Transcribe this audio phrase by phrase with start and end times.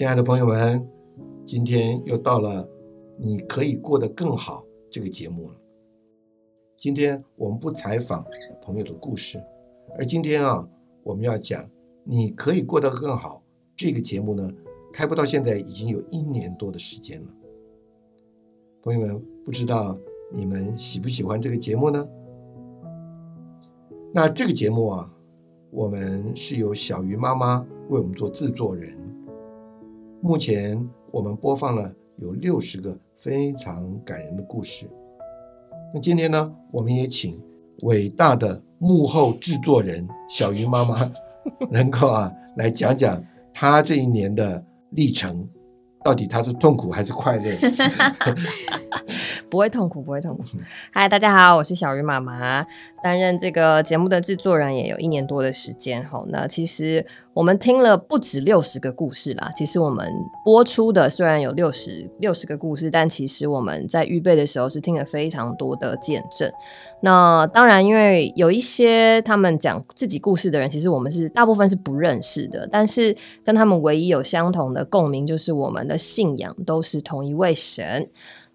[0.00, 0.88] 亲爱的朋友们，
[1.44, 2.66] 今天又到了
[3.18, 5.56] 你可以过得更好这个节目了。
[6.74, 8.24] 今天我们不采访
[8.62, 9.38] 朋友的故事，
[9.98, 10.66] 而今天啊，
[11.02, 11.68] 我们要讲
[12.02, 13.42] 你可以过得更好
[13.76, 14.50] 这个节目呢，
[14.90, 17.30] 开播到现在已经有一年多的时间了。
[18.82, 19.98] 朋友们，不知道
[20.32, 22.08] 你们喜不喜欢这个节目呢？
[24.14, 25.14] 那这个节目啊，
[25.70, 29.09] 我们是由小鱼妈妈为我们做制作人。
[30.22, 34.86] 目前我们播放了有六十个非常感人的故事。
[35.94, 37.40] 那今天呢，我们也请
[37.82, 41.10] 伟大的幕后制作人小鱼妈妈，
[41.70, 43.22] 能够啊来讲讲
[43.54, 45.48] 她这一年的历程。
[46.02, 47.44] 到底她是痛苦还是快乐？
[49.50, 50.44] 不会痛苦，不会痛苦。
[50.92, 52.64] 嗨，大家好，我是小鱼妈妈，
[53.02, 56.02] 担任这个节目的制作人也有一年多的时间。
[56.04, 59.50] 好，那其实我们听了不止六十个故事啦。
[59.56, 60.08] 其实我们
[60.44, 66.48] 播出的虽然有六十六十个故事，但其实我们在预备的时候是听了非常多的见证。
[67.02, 72.68] 那当然，因为有一些他们讲自己故事的人，其实我们是大部分是不认识的。
[72.70, 78.08] 但是跟他们唯一有相同的共鸣，就是我们的信仰都是同一位神。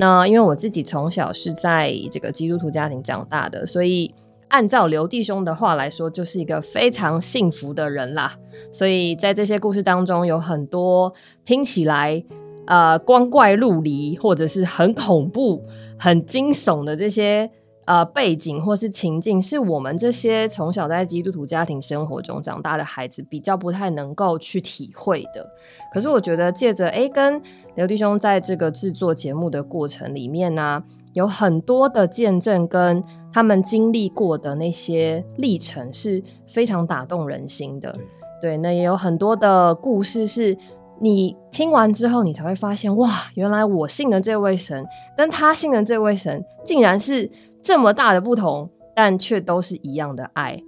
[0.00, 4.10] 那因为我自己从小是在这个基督徒家庭长大的，所以
[4.48, 8.34] 按照刘弟兄的话来说，就是一个非常幸福的人啦。
[8.72, 11.12] 所以在这些故事当中，有很多
[11.44, 12.24] 听起来
[12.66, 15.62] 呃光怪陆离，或者是很恐怖、
[15.98, 17.50] 很惊悚的这些。
[17.86, 25.48] 呃，背景或是情境，是我们这些从小在基督徒家庭生活中长大的孩子比较不太能够去体会的。
[25.92, 27.42] 可是我觉得，借着诶，跟
[27.74, 37.98] 刘弟兄在这个制作节目的过程里面呢，有很多的见证跟他们经历过的那些历程是非常打动人心的。
[38.40, 40.56] 对，那也有很多的故事是
[41.00, 47.28] 你听完之后，你才会发现，哇，原来我信的这位神跟他信的这位神，竟然是。
[47.62, 50.62] 这么大的不同，但却都是一样的爱，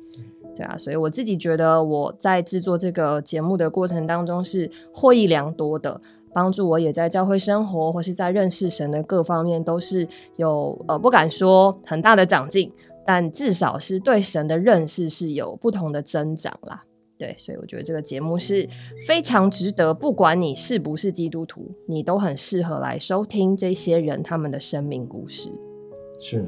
[0.54, 6.00] 对啊，所以我自己觉得我在制作这个节目的过程当中是获益良多的，
[6.32, 12.70] 帮助我也在教会生活或是在认识神的各方面都是有呃不敢说很大的长进，
[13.04, 16.82] 但至少是对神的认识是有不同的增长啦。
[17.18, 18.68] 对，所以我觉得这个节目是
[19.06, 25.48] 非常值得，不管你是不是基督徒，你都很适合来收听这些人他们的生命故事。
[26.18, 26.44] 是。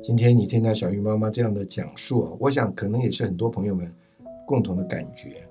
[0.00, 3.92] 今天你听到小鱼妈妈这样的讲述啊，我想可能也是很多朋友们
[4.46, 5.46] 共同的感觉，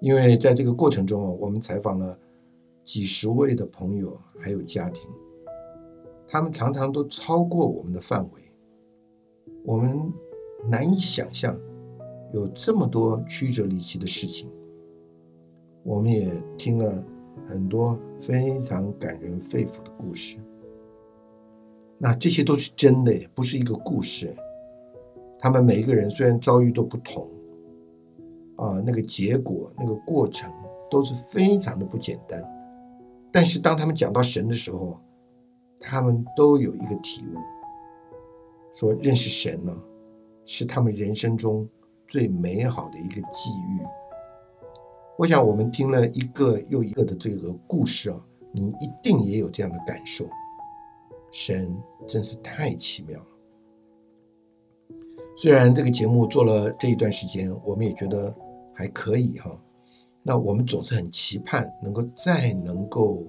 [0.00, 2.16] 因为在这个过程中啊，我们采访了
[2.84, 5.08] 几十位的朋友还有家庭，
[6.28, 8.42] 他们常常都超过我们的范围，
[9.64, 10.12] 我们
[10.68, 11.58] 难以想象
[12.32, 14.50] 有这么多曲折离奇的事情，
[15.82, 17.04] 我们也听了
[17.46, 20.36] 很多非常感人肺腑的故事。
[22.02, 24.34] 那这些都是真的，不是一个故事。
[25.38, 27.30] 他们每一个人虽然遭遇都不同，
[28.56, 30.52] 啊，那个结果、那个过程
[30.90, 32.42] 都是非常的不简单。
[33.30, 34.98] 但是当他们讲到神的时候，
[35.78, 37.36] 他们都有一个体悟，
[38.74, 39.72] 说认识神呢，
[40.44, 41.68] 是他们人生中
[42.08, 43.80] 最美好的一个际遇。
[45.18, 48.20] 我想我们听了一个又一个的这个故事啊，
[48.50, 50.26] 你一定也有这样的感受。
[51.32, 51.74] 神
[52.06, 53.26] 真是太奇妙了。
[55.36, 58.32] 虽然这个节目做了这一段时间，我们也觉得
[58.74, 59.50] 还可以哈。
[60.22, 63.26] 那我们总是很期盼能够再能够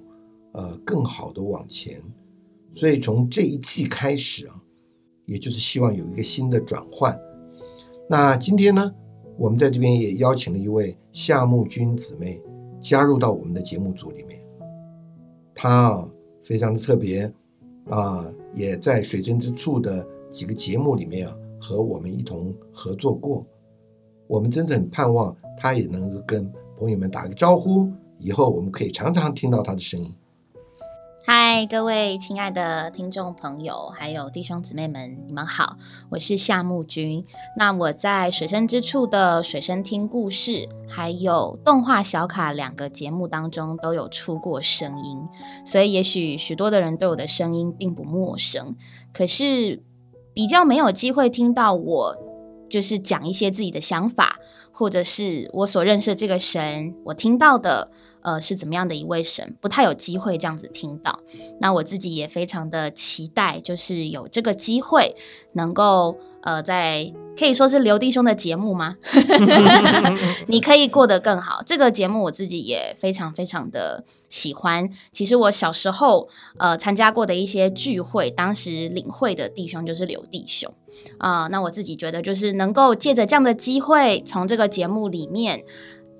[0.52, 2.00] 呃更好的往前。
[2.74, 4.62] 所以从这一季开始啊，
[5.26, 7.18] 也就是希望有一个新的转换。
[8.10, 8.94] 那今天呢，
[9.38, 12.42] 我们在这边也邀请了一位夏木君姊妹
[12.82, 14.40] 加入到我们的节目组里面。
[15.56, 16.12] 她啊，
[16.44, 17.34] 非常的特别。
[17.90, 23.46] 啊，也在水深之处的几个节目里面啊，和我们一同合作过。
[24.28, 30.14] 我们真的很盼望他也能够跟朋友们打个招呼，以后我们可以常常听到他的声音。
[31.26, 35.78] 嗨，各位亲爱的听众朋友，还有弟兄姊妹们，你们好，
[36.10, 37.24] 我是夏木君。
[37.58, 45.18] 那我在水深之处的水深听故事，还有动画小卡两个节目当中都有出过声音，
[45.66, 48.76] 所以也许许多的人对我的声音并不陌生。
[49.14, 49.82] 可是
[50.34, 52.18] 比较没有机会听到我，
[52.70, 54.40] 就是讲一些自己的想法，
[54.74, 57.90] 或者是我所认识的这个神，我听到的。
[58.24, 61.20] 呃是怎么样的一位神，不太有机会这样子听到。
[61.60, 65.16] 那我自己也非常的期待，就是有这个机会
[65.54, 66.18] 能够。
[66.46, 67.10] 呃，在
[67.40, 68.98] 可以说是刘弟兄的节目吗？
[70.48, 71.64] 你可以过得更好。
[71.66, 74.90] 这个节目我自己也非常非常的喜欢。
[75.14, 76.28] 其实我小时候
[76.58, 80.70] 呃参加过的一些聚会，当时领会的弟兄就是刘弟兄
[81.18, 81.48] 啊。
[81.48, 85.64] 那我自己觉得，就是能够借着这样的机会，从这个节目里面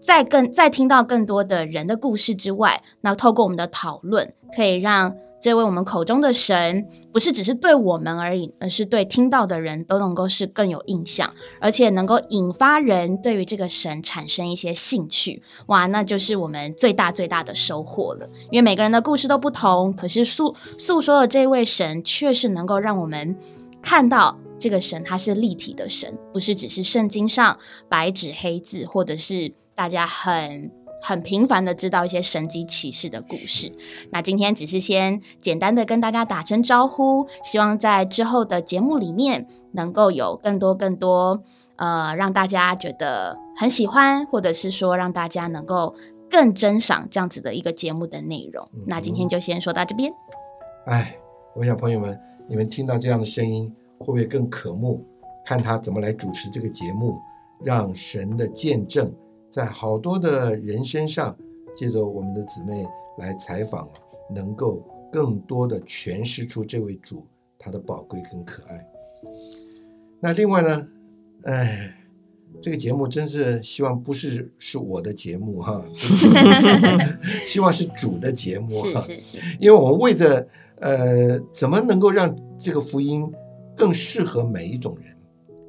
[0.06, 5.16] 在更在听到更多的人的故事之外，那透过我们的讨论，可以让。
[5.44, 15.44] 这位我们口中的神，不是只是对我们而已，而是对听到的人都能够是更有印象，而且能够引发人对于这个神产生一些兴趣。
[15.66, 18.30] 哇，那就是我们最大最大的收获了。
[18.52, 23.38] 因为每个人的故事都不同，可是诉诉说的这位神，却是能够让我们
[23.82, 30.72] 看到这个神，他是立体的神，不是只是圣经上白纸黑字，或者是大家很。
[31.06, 33.74] 很频繁的知道一些神级启示的故事。
[34.12, 41.44] 那今天只是先简单的跟大家打声招呼，希望在之后的节目里面能够有更多更多
[41.76, 45.94] 呃让大家觉得很喜欢，或者是说让大家能够
[46.32, 48.66] 更珍赏这样子的一个节目的内容。
[48.88, 50.10] 那今天就先说到这边。
[50.86, 51.18] 哎，
[51.54, 52.18] 我想朋友们，
[52.48, 53.70] 你们听到这样的声音，
[54.04, 55.04] 会不会更渴慕
[55.46, 57.18] 看他怎么来主持这个节目，
[57.64, 59.12] 让神的见证？
[59.50, 61.36] 在好多的人身上，
[61.76, 62.86] 借着我们的姊妹
[63.20, 63.88] 来采访，
[64.34, 67.26] 能够更多的诠释出这位主
[67.60, 68.86] 他的宝贵跟可爱。
[70.20, 70.88] 那另外呢，
[71.44, 71.96] 哎，
[72.62, 75.84] 这个节目真是希望不是是我的节目哈，
[77.46, 80.48] 希望是主的节目哈，是是是，因为我们为着
[80.80, 83.32] 呃，怎么能够让这个福音
[83.76, 85.16] 更适合每一种人？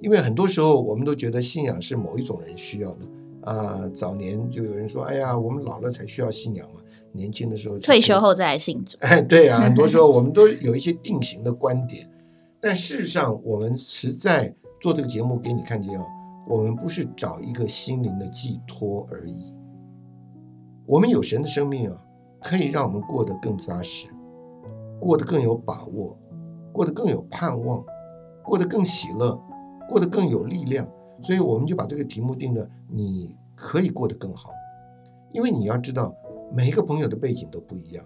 [0.01, 3.07] 因为很多时候我们都觉得信仰是某一种人需要的。
[3.43, 6.81] 啊，早年就有人说：“哎呀，我们老了才需要信仰嘛，
[7.13, 12.11] 年轻的时候退休后再来信主。”哎，对啊，很多时候我们都有一些定型的观点，
[12.59, 16.07] 但事实上，我们实在做这个节目给你看见哦，
[16.49, 19.55] 我们不是找一个心灵的寄托而已。
[20.87, 22.03] 我们有神的生命啊，
[22.41, 24.09] 可以让我们过得更扎实，
[24.99, 26.17] 过得更有把握，
[26.73, 27.85] 过得更有盼望，
[28.45, 29.41] 过得更喜乐，
[29.89, 30.89] 过得更有力量。
[31.23, 34.51] 所以我们就把这个题目定的，你可以过得更好，
[35.33, 36.15] 因为你要知道，
[36.53, 38.05] 每一个朋友的背景都不一样，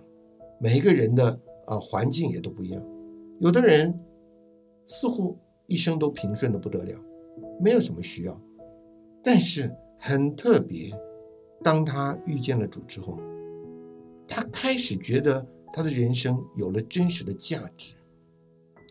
[0.61, 2.83] 每一个人的啊环境也都不一样。
[3.41, 3.99] 有的人
[4.85, 5.37] 似乎
[5.67, 7.01] 一生都平顺的不得了，
[7.59, 8.41] 没有什么需要，
[9.25, 10.93] 但是很特别，
[11.63, 13.19] 当他遇见了主之后，
[14.29, 17.95] 他开始觉得他的人生有了真实的价值。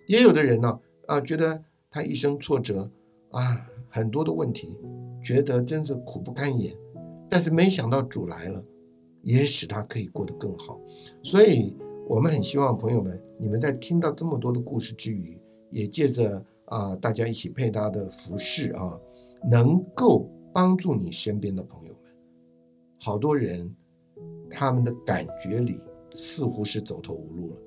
[0.08, 2.92] 也有的人呢，啊觉得他一生挫折
[3.32, 3.70] 啊。
[3.90, 4.78] 很多的问题，
[5.24, 6.76] 觉得真是苦不堪言，
[7.30, 8.64] 但是没想到主来了，
[9.24, 10.80] 也使他可以过得更好。
[11.24, 11.76] 所以，
[12.08, 15.40] 我们很希望朋友们，你们在听到这么多的故事之余，
[15.72, 19.00] 也借着啊，大家一起配搭的服饰啊，
[19.50, 22.02] 能够帮助你身边的朋友们。
[23.00, 23.74] 好多人
[24.50, 25.82] 他们的感觉里
[26.12, 27.58] 似乎是走投无路了，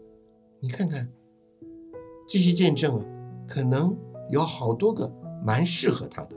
[0.60, 1.10] 你看看
[2.28, 3.06] 这些见证啊，
[3.50, 3.94] 可能
[4.30, 5.12] 有好多个。
[5.42, 6.36] 蛮适合他的，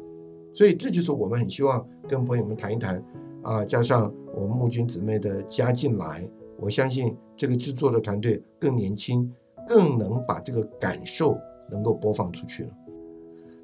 [0.53, 3.03] 所以这就是我们很希望跟朋友们谈一谈
[3.41, 6.25] 啊，加上我们木君姊妹的加进来，
[6.57, 9.29] 我相信这个制作的团队更年轻，
[9.67, 11.37] 更能把这个感受
[11.69, 12.69] 能够播放出去了。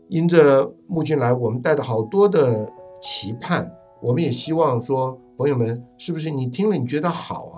[0.09, 2.69] 因着木君来，我们带着好多的
[3.01, 7.57] 期盼，我们也希望说，朋友们是不是你听了你觉得好啊，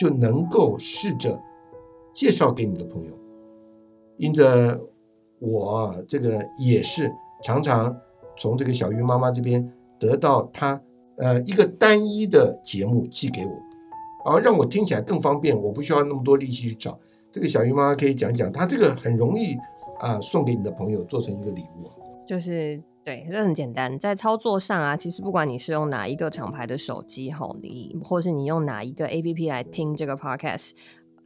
[0.00, 1.36] 就能够试着
[2.14, 3.10] 介绍给你的朋友，
[4.16, 4.80] 因着。
[5.38, 7.94] 我这个也是常常
[8.38, 9.70] 从这个小鱼妈妈这边
[10.00, 10.80] 得到她
[11.18, 13.52] 呃一个单一的节目寄给我，
[14.24, 16.98] 而让我听起来更方便，我不需要那么多力气去找。
[17.30, 19.54] 这个小鱼妈妈可以讲讲，她这个很容易
[19.98, 21.84] 啊送给你的朋友做成一个礼物。
[22.26, 30.70] 就是对，这很简单，在操作上啊，其实不管你是用哪一个厂牌的手机吼，你或是你用哪一个 A P P 来听这个 Podcast。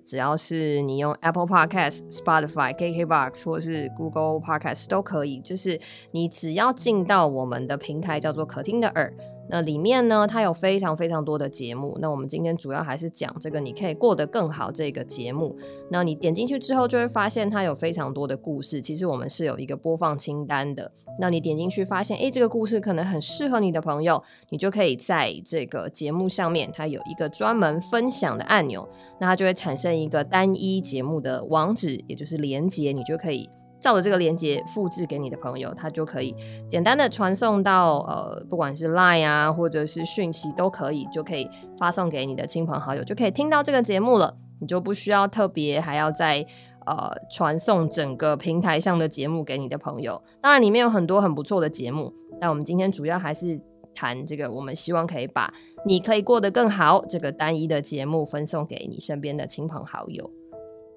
[0.00, 5.80] 只要是你用 Apple Podcast、Spotify、KKBox 或是 Google Podcast 都可以，就是
[6.11, 9.12] 你只要进到我们的平台叫做可听的耳。
[9.50, 11.99] 那里面呢，它有非常非常多的节目。
[12.00, 15.57] 那我们今天主要还是讲这个，你可以过得更好这个节目。
[15.90, 18.80] 那你点进去之后，就会发现它有非常多的故事。
[18.80, 20.90] 其实我们是有一个播放清单的。
[21.19, 28.88] 那你点进去发现，诶，这个故事可能很适合你的朋友，你就可以在这个节目上面，它有一个专门分享的按钮，
[29.19, 33.50] 那它就会产生一个单一节目的网址，也就是连接，你就可以。
[33.80, 36.34] 照着这个链接复制给你的朋友，他就可以
[36.68, 44.37] 简单的传送到呃，不管是 Line 啊，或者是讯息都可以，就可以发送给你的亲朋好友，就可以听到这个节目了。
[44.60, 46.46] 你就不需要特别还要再
[46.84, 50.22] 呃传送整个平台上的节目给你的朋友。
[50.42, 53.58] 当然里面有很多很不错的节目，但我们今天主要还是
[53.94, 55.50] 谈这个，我们希望可以把
[55.87, 60.30] 你可以过得更好这个单一的节目分送给你身边的亲朋好友。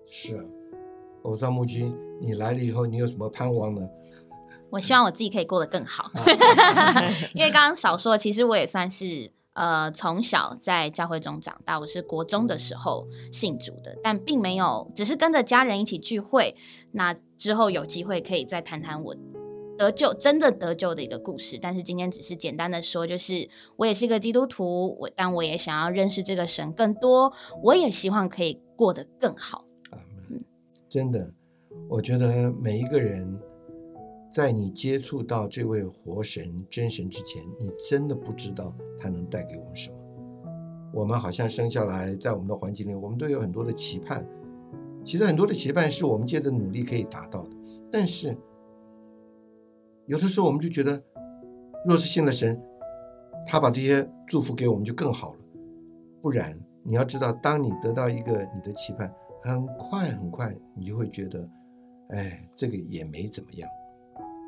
[0.06, 0.46] 是，
[1.24, 3.82] 偶像木君，你来了以后，你有什么盼望呢？
[4.70, 6.10] 我希望我自己可以过得更好，
[7.36, 16.56] 因为刚刚少说，其实我也算是呃从小在教会中长大，我是国中的时候信主的，但并没有只是跟着家人一起聚会。
[16.94, 19.16] 那之后有机会可以再谈谈我
[19.78, 29.66] 得救真的得救的一个故事，但是今天只是简单的说，就是我也是个基督徒，我但我也想要认识这个神更多，我也希望可以过得更好。
[30.94, 31.28] 真的，
[31.90, 33.42] 我觉得每一个人，
[34.32, 39.98] 在你接触到这位活神真神之前，你真的不知道他能带给我们什么。
[40.94, 44.24] 我们好像生下来，在我们的环境里，我们都有很多的期盼。
[45.04, 47.56] 其实很多的期盼是我们借着努力可以达到的，
[47.92, 48.38] 但是
[50.06, 51.02] 有的时候我们就觉得，
[51.88, 52.62] 若是信了神，
[53.48, 55.40] 他把这些祝福给我们就更好了。
[56.22, 59.12] 不然，你要知道，当你得到一个你的期盼。
[59.44, 61.50] 很快很快，你就会觉得，
[62.10, 63.70] 哎，这个也没怎么样。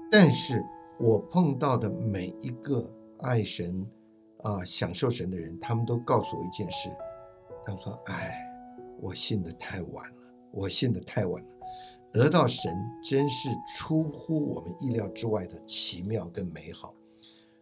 [0.09, 0.63] 但是
[0.97, 3.85] 我碰到的每一个爱神
[4.41, 6.89] 啊、享受神的人，他们都告诉我一件事，
[7.65, 8.47] 他们说：“哎，
[9.01, 10.21] 我信的太晚了，
[10.51, 11.49] 我信的太晚了，
[12.13, 12.71] 得到神
[13.03, 16.93] 真是出乎我们意料之外的奇妙跟美好。”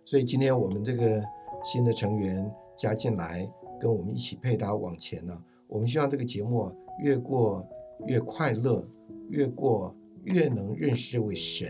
[0.05, 1.23] 所以今天我们这个
[1.63, 3.49] 新的成员加进来，
[3.79, 5.41] 跟我们一起配搭往前呢，
[5.73, 6.71] 我们希望这个节目。
[6.99, 7.67] 越过
[8.05, 8.87] 越快乐，
[9.31, 11.67] 越过越能认识这位神。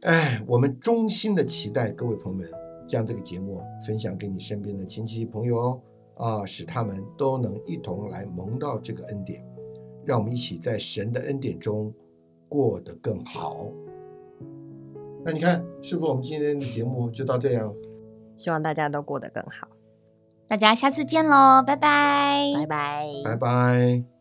[0.00, 2.50] 哎，我们衷心的期待各位朋友们
[2.88, 5.80] 将这个节目分享给你身边的亲戚朋友哦，
[6.16, 9.46] 啊，使他们都能一同来蒙到这个恩典，
[10.04, 11.94] 让我们一起在神的恩典中
[12.48, 13.68] 过得更好。
[15.24, 17.72] 那你看，是不是我们今天的节目就到这样？
[18.36, 19.68] 希望大家都过得更好。
[20.48, 24.15] 大家下次见喽，拜拜，拜拜，拜拜。